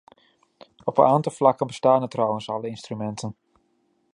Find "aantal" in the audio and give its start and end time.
1.05-1.31